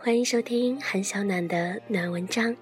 [0.00, 2.56] 欢迎收听韩小暖的暖文章。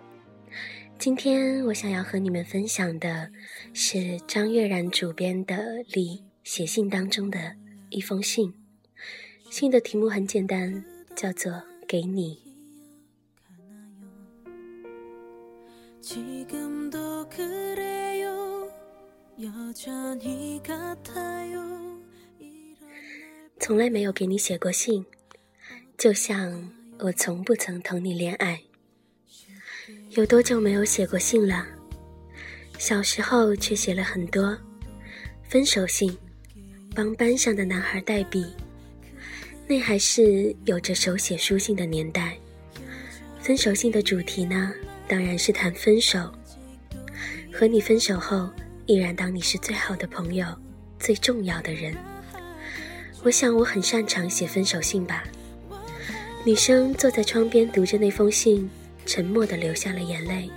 [0.98, 3.30] 今天我想要和你们分享的
[3.74, 5.54] 是张悦然主编的
[5.92, 7.54] 《李写信当中的
[7.90, 8.54] 一封信。
[9.50, 10.82] 信的题目很简单，
[11.14, 11.52] 叫做
[11.86, 12.40] 《给你》。
[23.60, 25.04] 从来没有给你写过信，
[25.98, 28.58] 就像我从不曾同你恋爱。
[30.10, 31.66] 有多久没有写过信了？
[32.78, 34.56] 小时候却写了很多
[35.44, 36.16] 分手信，
[36.94, 38.46] 帮班上的男孩代笔。
[39.68, 42.36] 那还是有着手写书信的年代。
[43.40, 44.72] 分手信的主题呢，
[45.06, 46.32] 当然是谈分手。
[47.52, 48.48] 和你分手后，
[48.86, 50.46] 依然当你是最好的朋友，
[50.98, 51.94] 最重要的人。
[53.22, 55.24] 我想我很擅长写分手信吧。
[56.46, 58.70] 女生坐在窗边读着那封信，
[59.04, 60.48] 沉默地流下了眼泪。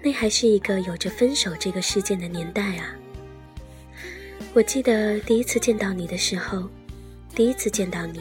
[0.00, 2.94] 那还是一个有着分手这个事件的年代啊。
[4.52, 6.70] 我记得第一次见到你的时候，
[7.34, 8.20] 第一次见到你，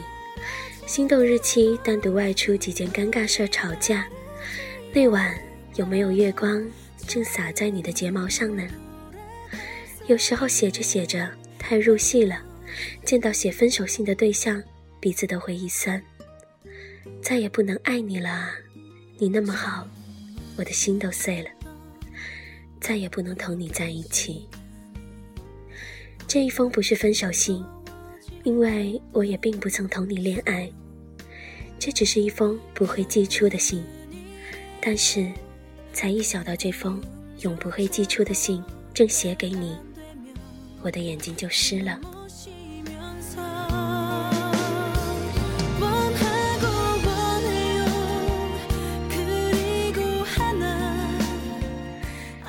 [0.88, 4.08] 心动日期单独外出几件尴尬事吵架。
[4.92, 5.40] 那晚
[5.76, 6.68] 有没有月光
[7.06, 8.68] 正洒在你的睫毛上呢？
[10.08, 12.42] 有时候写着写着太入戏了。
[13.06, 14.64] 见到写分手信的对象，
[15.00, 16.02] 鼻子都会一酸。
[17.22, 18.50] 再也不能爱你了，
[19.18, 19.88] 你那么好，
[20.58, 21.50] 我的心都碎了。
[22.80, 24.48] 再也不能同你在一起。
[26.28, 27.64] 这一封不是分手信，
[28.44, 30.72] 因为我也并不曾同你恋爱。
[31.80, 33.84] 这只是一封不会寄出的信，
[34.82, 35.32] 但是，
[35.94, 37.02] 才一想到这封
[37.42, 39.78] 永不会寄出的信正写给你，
[40.82, 42.00] 我的眼睛就湿了。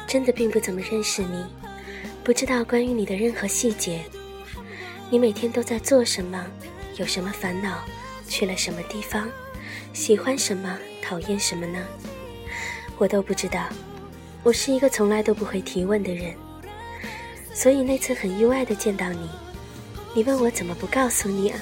[0.09, 1.45] 真的并不怎么认识你，
[2.25, 4.03] 不知道关于你的任何细节。
[5.11, 6.47] 你每天都在做什么？
[6.97, 7.85] 有什么烦恼？
[8.27, 9.29] 去了什么地方？
[9.93, 10.79] 喜欢什么？
[11.03, 11.79] 讨厌什么呢？
[12.97, 13.69] 我都不知道。
[14.43, 16.35] 我是一个从来都不会提问的人，
[17.53, 19.29] 所以那次很意外的见到你。
[20.15, 21.61] 你问我怎么不告诉你啊？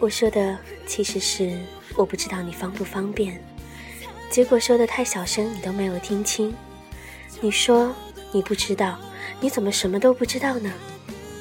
[0.00, 1.56] 我说的其实是
[1.94, 3.40] 我不知道你方不方便。
[4.30, 6.52] 结果说的太小声，你都没有听清。
[7.40, 7.94] 你说
[8.32, 8.98] 你不知道，
[9.40, 10.72] 你怎么什么都不知道呢？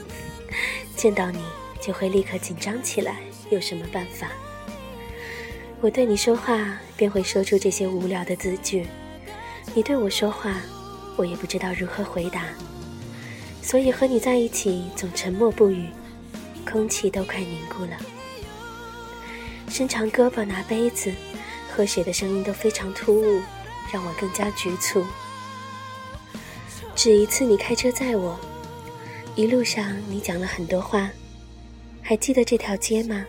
[0.96, 1.40] 见到你
[1.82, 3.18] 就会立刻紧张起来，
[3.50, 4.28] 有什么办法？
[5.80, 8.86] 我对你说话便会说出这些无聊的字句，
[9.74, 10.56] 你对我说话，
[11.16, 12.44] 我也不知道如何回答，
[13.62, 15.88] 所以和你在一起总沉默不语，
[16.70, 17.98] 空气都快凝固了。
[19.70, 21.12] 伸长胳膊拿杯子，
[21.74, 23.42] 喝水的声音都非常突兀，
[23.94, 25.06] 让我更加局促。
[26.96, 28.40] 只一次，你开车载我，
[29.36, 31.12] 一路上你讲了很多话，
[32.02, 33.26] 还记得这条街吗？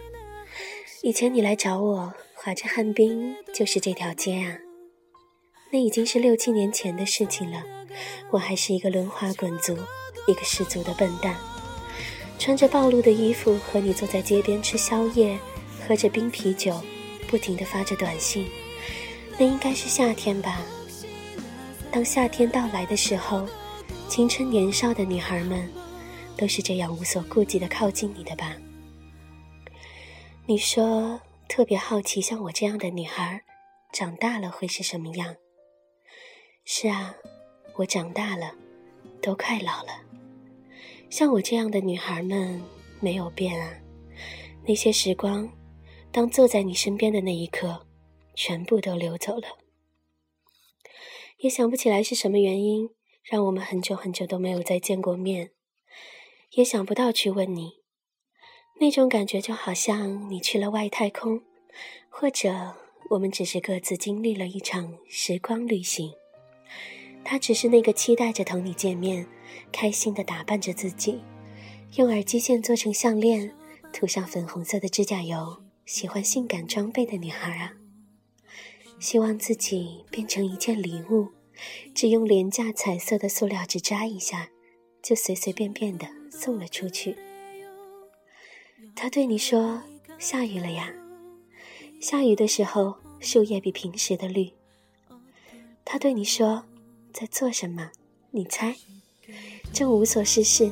[1.02, 4.56] 以前你来找我，划着旱冰，就是这条街啊。
[5.72, 7.64] 那已经是六七年前的事情了，
[8.30, 9.76] 我还是一个轮滑滚族，
[10.28, 11.34] 一个十足的笨蛋，
[12.38, 15.36] 穿着暴露的衣服和你坐在街边吃宵夜，
[15.86, 16.80] 喝着冰啤酒，
[17.26, 18.46] 不停地发着短信。
[19.36, 20.62] 那应该是夏天吧。
[21.96, 23.48] 当夏天到来的时候。
[24.06, 25.66] 青春年少的女孩们，
[26.36, 28.54] 都是这样无所顾忌的靠近你的吧？
[30.44, 31.18] 你说
[31.48, 33.42] 特别好奇，像我这样的女孩，
[33.94, 35.34] 长大了会是什么样？
[36.66, 37.14] 是啊，
[37.76, 38.52] 我长大了，
[39.22, 39.98] 都快老了。
[41.08, 42.62] 像我这样的女孩们
[43.00, 43.72] 没有变啊。
[44.66, 45.50] 那些时光，
[46.12, 47.86] 当坐在你身边的那一刻，
[48.34, 49.48] 全部都流走了。
[51.38, 52.90] 也想不起来是什么原因。
[53.28, 55.50] 让我们很久很久都没有再见过面，
[56.52, 57.72] 也想不到去问你，
[58.78, 61.42] 那种感觉就好像你去了外太空，
[62.08, 62.76] 或者
[63.10, 66.12] 我们只是各自经历了一场时光旅行。
[67.24, 69.26] 他只是那个期待着同你见面，
[69.72, 71.20] 开心的打扮着自己，
[71.96, 73.52] 用耳机线做成项链，
[73.92, 77.72] 涂上粉红色的指甲油，喜欢性感装备的女孩啊！
[78.98, 81.28] 希望自己变成一件礼物。
[81.94, 84.50] 只用廉价彩色的塑料纸扎一下，
[85.02, 87.16] 就随随便便的送了出去。
[88.94, 89.82] 他对你说
[90.18, 90.92] ：“下雨了呀。”
[91.98, 94.52] 下雨的时候，树叶比平时的绿。
[95.82, 96.64] 他对你说
[97.10, 97.90] ：“在做什么？”
[98.30, 98.76] 你猜？
[99.72, 100.70] 正无所事事，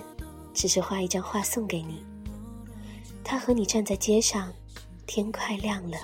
[0.52, 2.04] 只是画一张画送给你。
[3.24, 4.52] 他和你站在街上，
[5.06, 5.96] 天快亮了，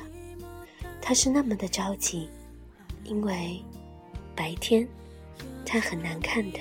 [1.00, 2.28] 他是那么的着急，
[3.04, 3.62] 因为
[4.36, 4.86] 白天
[5.64, 6.58] 他很难看的。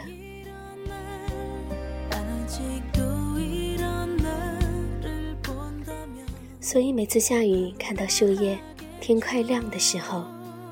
[6.62, 8.58] 所以每次下雨，看到树叶，
[9.02, 10.26] 天快亮的时候，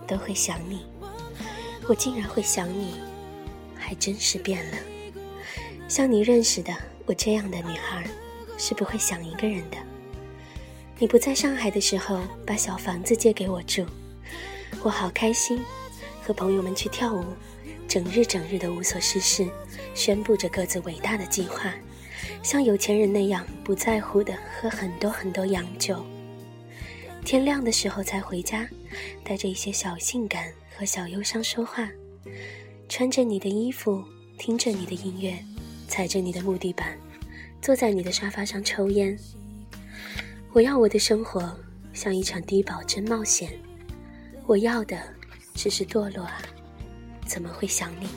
[0.05, 0.85] 都会想你。
[1.87, 2.95] 我竟然会想你，
[3.75, 4.77] 还真是变了。
[5.87, 6.73] 像你认识的
[7.05, 8.05] 我这样的女孩，
[8.57, 9.77] 是不会想一个人的。
[10.99, 13.85] 你不在上海的时候，把小房子借给我住，
[14.81, 15.61] 我好开心，
[16.23, 17.23] 和朋友们去跳舞，
[17.87, 19.47] 整日整日的无所事事，
[19.93, 21.71] 宣布着各自伟大的计划。
[22.41, 26.03] 像有钱人那样不在乎的喝很多很多洋酒，
[27.23, 28.67] 天亮的时候才回家，
[29.23, 31.87] 带着一些小性感和小忧伤说话，
[32.89, 34.03] 穿着你的衣服，
[34.39, 35.37] 听着你的音乐，
[35.87, 36.97] 踩着你的木地板，
[37.61, 39.15] 坐在你的沙发上抽烟。
[40.57, 41.55] 我要我的生活
[41.93, 43.47] 像一场低保真冒险，
[44.47, 44.97] 我要的
[45.53, 46.41] 只是堕落啊，
[47.27, 48.11] 怎么会想你呢？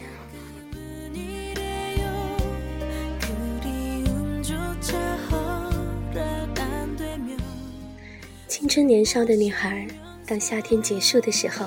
[8.49, 9.87] 青春年少的女孩，
[10.27, 11.67] 当夏天结束的时候，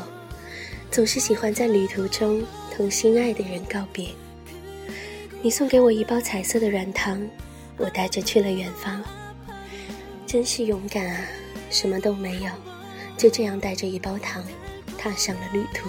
[0.90, 2.44] 总是喜欢在旅途中
[2.76, 4.10] 同心爱的人告别。
[5.44, 7.22] 你送给我一包彩色的软糖，
[7.78, 9.04] 我带着去了远方。
[10.34, 11.22] 真是勇敢啊！
[11.70, 12.50] 什么都没有，
[13.16, 14.44] 就这样带着一包糖，
[14.98, 15.88] 踏上了旅途。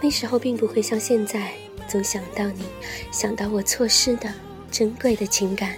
[0.00, 1.52] 那时候并不会像现在，
[1.86, 2.64] 总想到你，
[3.12, 4.32] 想到我错失的
[4.70, 5.76] 珍贵的情感。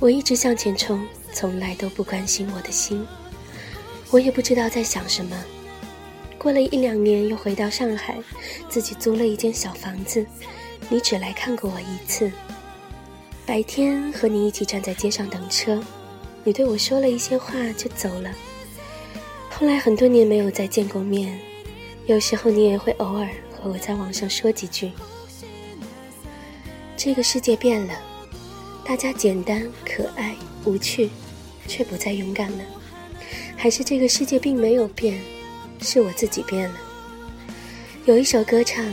[0.00, 1.06] 我一直向前冲。
[1.32, 3.06] 从来都不关心我的心，
[4.10, 5.36] 我也不知道在想什么。
[6.38, 8.18] 过了一两年，又回到上海，
[8.68, 10.26] 自己租了一间小房子。
[10.88, 12.32] 你只来看过我一次，
[13.46, 15.80] 白天和你一起站在街上等车，
[16.46, 18.30] 你对我说了一些话就走了。
[19.50, 21.36] 后来很多年没有再见过面，
[22.06, 24.92] 有时候你也会偶尔和我在网上说几句。
[26.96, 27.94] 这个世界变了，
[28.84, 30.34] 大家简单、可爱、
[30.64, 31.10] 无趣。
[31.68, 32.64] 却不再勇敢了，
[33.56, 35.20] 还是这个世界并没有变，
[35.80, 36.76] 是我自己变了。
[38.04, 38.86] 有一首歌唱：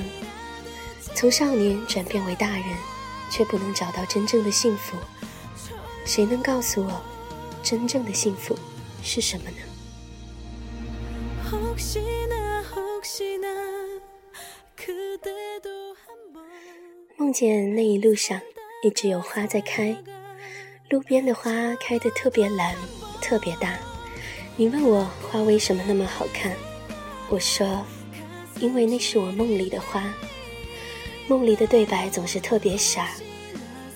[1.13, 2.63] 从少年转变为大人，
[3.29, 4.97] 却不能找到真正的幸福。
[6.03, 6.99] 谁能告诉我，
[7.63, 8.55] 真正的幸福
[9.01, 9.57] 是什么呢？
[17.15, 18.39] 梦见那一路上
[18.83, 19.95] 一直有花在开。
[20.89, 22.75] 路边的花开得特别蓝，
[23.21, 23.79] 特别大。
[24.57, 26.53] 你问我花为什么那么好看，
[27.29, 27.85] 我说，
[28.59, 30.13] 因为那是我梦里的花。
[31.27, 33.09] 梦里的对白总是特别傻。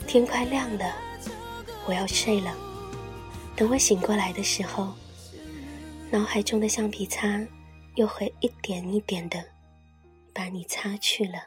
[0.07, 0.95] 天快亮了，
[1.85, 2.66] 我要睡了。
[3.57, 4.93] 等我醒过来的时候，
[6.11, 7.43] 脑海中的橡皮擦
[7.95, 9.43] 又会一点一点的
[10.31, 11.39] 把你擦去了。